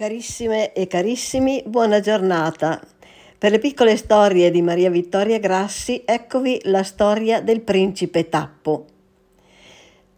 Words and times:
Carissime 0.00 0.72
e 0.72 0.86
carissimi, 0.86 1.62
buona 1.66 2.00
giornata. 2.00 2.80
Per 3.36 3.50
le 3.50 3.58
piccole 3.58 3.98
storie 3.98 4.50
di 4.50 4.62
Maria 4.62 4.88
Vittoria 4.88 5.38
Grassi, 5.38 6.04
eccovi 6.06 6.58
la 6.64 6.82
storia 6.82 7.42
del 7.42 7.60
principe 7.60 8.30
Tappo. 8.30 8.86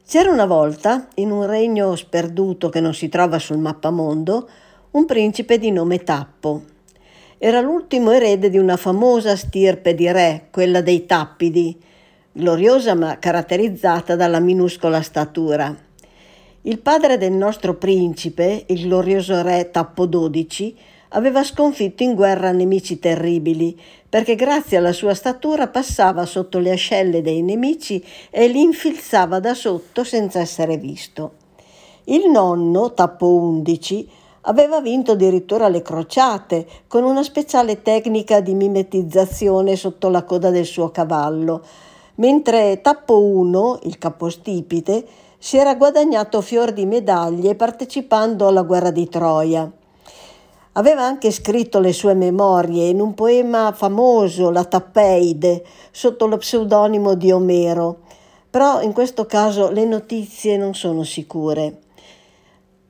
C'era 0.06 0.30
una 0.30 0.46
volta, 0.46 1.08
in 1.16 1.32
un 1.32 1.44
regno 1.46 1.96
sperduto 1.96 2.68
che 2.68 2.78
non 2.78 2.94
si 2.94 3.08
trova 3.08 3.40
sul 3.40 3.58
mappamondo, 3.58 4.48
un 4.92 5.04
principe 5.04 5.58
di 5.58 5.72
nome 5.72 6.04
Tappo. 6.04 6.62
Era 7.36 7.60
l'ultimo 7.60 8.12
erede 8.12 8.50
di 8.50 8.58
una 8.58 8.76
famosa 8.76 9.34
stirpe 9.34 9.96
di 9.96 10.08
re, 10.12 10.46
quella 10.52 10.80
dei 10.80 11.06
Tappidi, 11.06 11.76
gloriosa 12.30 12.94
ma 12.94 13.18
caratterizzata 13.18 14.14
dalla 14.14 14.38
minuscola 14.38 15.02
statura. 15.02 15.76
Il 16.64 16.78
padre 16.78 17.18
del 17.18 17.32
nostro 17.32 17.74
principe, 17.74 18.66
il 18.68 18.82
glorioso 18.82 19.42
re 19.42 19.72
Tappo 19.72 20.08
XII, 20.08 20.76
aveva 21.08 21.42
sconfitto 21.42 22.04
in 22.04 22.14
guerra 22.14 22.52
nemici 22.52 23.00
terribili, 23.00 23.76
perché 24.08 24.36
grazie 24.36 24.76
alla 24.76 24.92
sua 24.92 25.12
statura 25.14 25.66
passava 25.66 26.24
sotto 26.24 26.60
le 26.60 26.70
ascelle 26.70 27.20
dei 27.20 27.42
nemici 27.42 28.00
e 28.30 28.46
li 28.46 28.60
infilzava 28.60 29.40
da 29.40 29.54
sotto 29.54 30.04
senza 30.04 30.38
essere 30.38 30.76
visto. 30.76 31.32
Il 32.04 32.30
nonno, 32.30 32.94
Tappo 32.94 33.60
XI, 33.64 34.08
aveva 34.42 34.80
vinto 34.80 35.12
addirittura 35.12 35.66
le 35.66 35.82
crociate 35.82 36.64
con 36.86 37.02
una 37.02 37.24
speciale 37.24 37.82
tecnica 37.82 38.40
di 38.40 38.54
mimetizzazione 38.54 39.74
sotto 39.74 40.08
la 40.08 40.22
coda 40.22 40.50
del 40.50 40.66
suo 40.66 40.92
cavallo, 40.92 41.64
mentre 42.16 42.80
Tappo 42.80 43.44
I, 43.44 43.86
il 43.86 43.98
capostipite, 43.98 45.06
si 45.38 45.56
era 45.56 45.74
guadagnato 45.74 46.40
fior 46.40 46.72
di 46.72 46.86
medaglie 46.86 47.54
partecipando 47.54 48.46
alla 48.46 48.62
guerra 48.62 48.90
di 48.90 49.08
Troia. 49.08 49.70
Aveva 50.74 51.02
anche 51.02 51.30
scritto 51.30 51.80
le 51.80 51.92
sue 51.92 52.14
memorie 52.14 52.88
in 52.88 53.00
un 53.00 53.12
poema 53.12 53.72
famoso, 53.72 54.50
La 54.50 54.64
Tappeide, 54.64 55.64
sotto 55.90 56.26
lo 56.26 56.36
pseudonimo 56.36 57.14
di 57.14 57.30
Omero, 57.30 58.00
però 58.48 58.80
in 58.82 58.92
questo 58.92 59.26
caso 59.26 59.70
le 59.70 59.84
notizie 59.84 60.56
non 60.56 60.74
sono 60.74 61.02
sicure. 61.02 61.78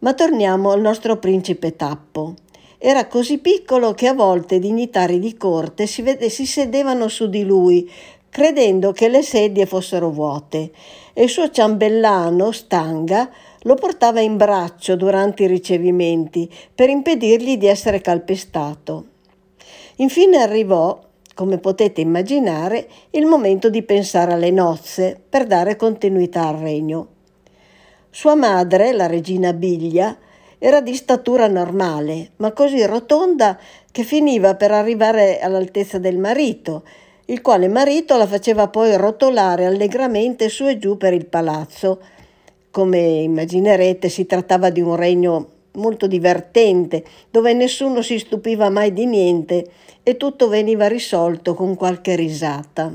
Ma 0.01 0.15
torniamo 0.15 0.71
al 0.71 0.81
nostro 0.81 1.17
principe 1.17 1.75
Tappo. 1.75 2.35
Era 2.79 3.07
così 3.07 3.39
piccolo 3.39 3.95
che 3.95 4.09
a 4.09 4.15
volte 4.15 4.57
i 4.57 4.61
dignitari 4.61 5.19
di 5.19 5.37
corte 5.37 5.87
si, 5.87 6.03
vede, 6.03 6.29
si 6.29 6.47
sedevano 6.47 7.09
su 7.09 7.29
di 7.29 7.45
lui, 7.45 7.89
credendo 8.33 8.93
che 8.93 9.11
le 9.11 9.21
sedie 9.21 9.67
fossero 9.67 10.09
vuote 10.09 10.71
e 11.13 11.25
il 11.25 11.29
suo 11.29 11.51
ciambellano, 11.51 12.51
Stanga, 12.51 13.29
lo 13.65 13.75
portava 13.75 14.21
in 14.21 14.39
braccio 14.39 14.97
durante 14.97 15.43
i 15.43 15.47
ricevimenti 15.47 16.51
per 16.75 16.89
impedirgli 16.89 17.59
di 17.59 17.67
essere 17.67 18.01
calpestato. 18.01 19.05
Infine 19.97 20.39
arrivò, 20.39 20.99
come 21.35 21.59
potete 21.59 22.01
immaginare, 22.01 22.89
il 23.11 23.27
momento 23.27 23.69
di 23.69 23.83
pensare 23.83 24.33
alle 24.33 24.51
nozze 24.51 25.21
per 25.29 25.45
dare 25.45 25.77
continuità 25.77 26.47
al 26.47 26.57
regno. 26.57 27.09
Sua 28.09 28.35
madre, 28.35 28.93
la 28.93 29.09
regina 29.09 29.53
Biglia, 29.53 30.17
era 30.59 30.81
di 30.81 30.95
statura 30.95 31.49
normale, 31.49 32.31
ma 32.37 32.53
così 32.53 32.83
rotonda 32.87 33.59
che 33.91 34.05
finiva 34.05 34.55
per 34.55 34.71
arrivare 34.71 35.39
all'altezza 35.39 35.99
del 35.99 36.17
marito 36.17 36.83
il 37.33 37.41
quale 37.41 37.67
marito 37.67 38.19
la 38.19 38.27
faceva 38.27 38.69
poi 38.69 38.95
rotolare 38.95 39.65
allegramente 39.65 40.51
su 40.51 40.67
e 40.67 40.77
giù 40.77 40.99
per 40.99 41.15
il 41.15 41.25
palazzo. 41.25 41.99
Come 42.71 42.99
immaginerete 42.99 44.11
si 44.11 44.27
trattava 44.27 44.69
di 44.69 44.83
un 44.83 44.97
regno 44.97 45.49
molto 45.73 46.07
divertente, 46.07 47.03
dove 47.31 47.55
nessuno 47.55 48.03
si 48.03 48.19
stupiva 48.19 48.69
mai 48.69 48.93
di 48.93 49.07
niente 49.07 49.67
e 50.03 50.19
tutto 50.19 50.49
veniva 50.49 50.89
risolto 50.89 51.55
con 51.55 51.75
qualche 51.75 52.17
risata. 52.17 52.93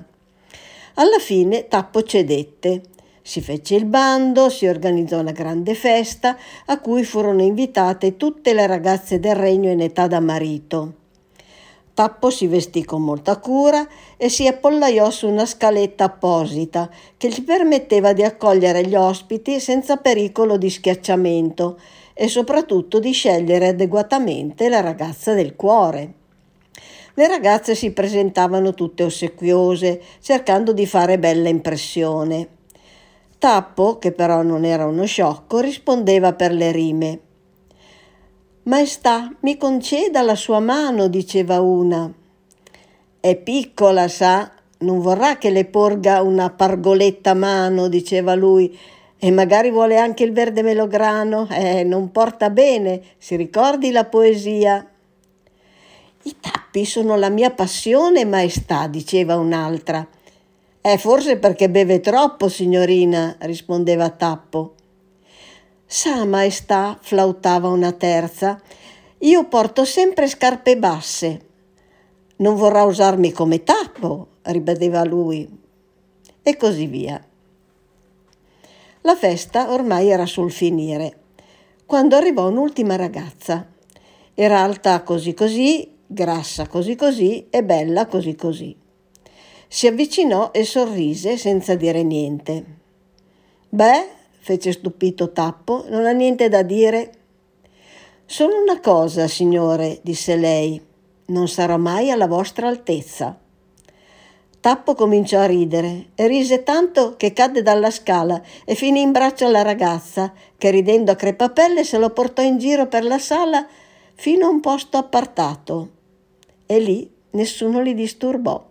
Alla 0.94 1.20
fine 1.20 1.68
Tappo 1.68 2.04
cedette. 2.04 2.82
Si 3.24 3.42
fece 3.42 3.76
il 3.76 3.86
bando, 3.86 4.50
si 4.50 4.68
organizzò 4.68 5.20
una 5.20 5.32
grande 5.32 5.74
festa 5.74 6.38
a 6.68 6.80
cui 6.80 7.04
furono 7.04 7.42
invitate 7.42 8.16
tutte 8.18 8.54
le 8.54 8.68
ragazze 8.68 9.20
del 9.20 9.36
regno 9.36 9.72
in 9.72 9.82
età 9.82 10.06
da 10.06 10.20
marito. 10.20 11.06
Tappo 11.98 12.30
si 12.30 12.46
vestì 12.46 12.86
con 12.86 13.02
molta 13.02 13.40
cura 13.40 13.88
e 14.18 14.30
si 14.30 14.46
appollaiò 14.46 15.10
su 15.10 15.28
una 15.28 15.48
scaletta 15.48 16.04
apposita 16.04 16.92
che 17.18 17.28
gli 17.28 17.42
permetteva 17.42 18.14
di 18.14 18.22
accogliere 18.22 18.86
gli 18.86 18.94
ospiti 18.94 19.60
senza 19.60 19.98
pericolo 19.98 20.58
di 20.58 20.70
schiacciamento 20.70 21.80
e 22.14 22.28
soprattutto 22.28 23.00
di 23.00 23.12
scegliere 23.14 23.70
adeguatamente 23.70 24.70
la 24.70 24.82
ragazza 24.82 25.34
del 25.34 25.56
cuore. 25.56 26.14
Le 27.16 27.28
ragazze 27.28 27.74
si 27.74 27.90
presentavano 27.90 28.76
tutte 28.76 29.02
ossequiose, 29.02 30.00
cercando 30.22 30.74
di 30.74 30.86
fare 30.86 31.18
bella 31.18 31.50
impressione. 31.50 32.48
Tappo, 33.40 33.98
che 33.98 34.12
però 34.12 34.44
non 34.44 34.66
era 34.66 34.86
uno 34.86 35.06
sciocco, 35.06 35.62
rispondeva 35.62 36.34
per 36.34 36.52
le 36.52 36.72
rime. 36.72 37.20
Maestà, 38.68 39.34
mi 39.44 39.56
conceda 39.56 40.22
la 40.22 40.36
sua 40.36 40.60
mano, 40.60 41.08
diceva 41.08 41.62
una. 41.62 42.12
È 43.18 43.36
piccola, 43.38 44.10
sa, 44.10 44.52
non 44.80 45.00
vorrà 45.00 45.38
che 45.38 45.52
le 45.52 45.64
porga 45.64 46.22
una 46.22 46.50
pargoletta 46.50 47.34
mano, 47.34 47.88
diceva 47.88 48.36
lui, 48.36 48.78
e 49.18 49.32
magari 49.32 49.72
vuole 49.72 49.98
anche 49.98 50.26
il 50.26 50.34
verde 50.34 50.64
melograno. 50.64 51.48
Eh, 51.50 51.86
non 51.86 52.12
porta 52.12 52.50
bene, 52.50 53.02
si 53.18 53.38
ricordi 53.38 53.92
la 53.92 54.04
poesia. 54.04 54.86
I 56.24 56.36
tappi 56.38 56.84
sono 56.84 57.16
la 57.16 57.30
mia 57.30 57.52
passione, 57.52 58.26
maestà, 58.26 58.88
diceva 58.88 59.38
un'altra. 59.38 60.06
È 60.82 60.98
forse 60.98 61.38
perché 61.38 61.70
beve 61.70 62.02
troppo, 62.02 62.50
signorina, 62.50 63.34
rispondeva 63.40 64.10
Tappo. 64.10 64.74
Sa, 65.90 66.26
maestà, 66.26 67.00
flautava 67.00 67.70
una 67.70 67.94
terza, 67.94 68.62
io 69.20 69.46
porto 69.46 69.86
sempre 69.86 70.28
scarpe 70.28 70.78
basse. 70.78 71.42
Non 72.38 72.56
vorrà 72.56 72.84
usarmi 72.84 73.32
come 73.32 73.64
tappo, 73.64 74.28
ribadeva 74.42 75.06
lui. 75.06 75.50
E 76.44 76.58
così 76.58 76.88
via. 76.88 77.26
La 79.02 79.16
festa 79.16 79.72
ormai 79.72 80.10
era 80.10 80.26
sul 80.26 80.52
finire, 80.52 81.20
quando 81.86 82.18
arrivò 82.18 82.50
un'ultima 82.50 82.98
ragazza. 82.98 83.66
Era 84.34 84.60
alta 84.60 85.02
così 85.04 85.34
così, 85.34 86.00
grassa 86.06 86.68
così 86.68 86.98
così 86.98 87.48
e 87.50 87.64
bella 87.64 88.08
così 88.08 88.36
così. 88.36 88.76
Si 89.70 89.88
avvicinò 89.88 90.52
e 90.52 90.66
sorrise 90.66 91.38
senza 91.38 91.76
dire 91.76 92.04
niente. 92.04 92.66
Beh, 93.70 94.17
fece 94.48 94.72
stupito 94.72 95.34
Tappo, 95.34 95.84
non 95.90 96.06
ha 96.06 96.12
niente 96.12 96.48
da 96.48 96.62
dire. 96.62 97.12
Solo 98.26 98.62
una 98.62 98.80
cosa, 98.80 99.28
signore, 99.28 100.00
disse 100.04 100.38
lei, 100.38 100.82
non 101.26 101.50
sarò 101.50 101.76
mai 101.76 102.12
alla 102.12 102.28
vostra 102.28 102.70
altezza. 102.70 103.38
Tappo 104.62 104.96
cominciò 104.96 105.40
a 105.42 105.48
ridere 105.48 106.12
e 106.16 106.28
rise 106.28 106.64
tanto 106.64 107.18
che 107.18 107.34
cadde 107.34 107.62
dalla 107.62 107.92
scala 107.92 108.42
e 108.64 108.74
finì 108.76 109.02
in 109.02 109.12
braccio 109.12 109.46
alla 109.46 109.64
ragazza, 109.64 110.32
che 110.58 110.70
ridendo 110.70 111.12
a 111.12 111.16
crepapelle 111.16 111.84
se 111.84 111.98
lo 111.98 112.12
portò 112.12 112.42
in 112.42 112.58
giro 112.58 112.88
per 112.88 113.04
la 113.04 113.20
sala 113.20 113.68
fino 114.14 114.46
a 114.46 114.50
un 114.50 114.62
posto 114.62 114.96
appartato. 114.96 115.90
E 116.66 116.80
lì 116.80 117.12
nessuno 117.32 117.82
li 117.82 117.94
disturbò. 117.94 118.66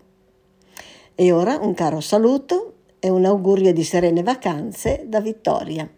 E 1.15 1.33
ora 1.33 1.59
un 1.61 1.75
caro 1.75 2.01
saluto 2.01 2.76
e 3.07 3.11
un 3.11 3.25
augurio 3.25 3.73
di 3.73 3.85
serene 3.85 4.25
vacanze 4.25 5.05
da 5.07 5.21
Vittoria. 5.21 5.89